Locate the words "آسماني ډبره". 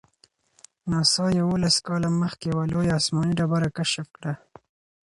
2.99-3.69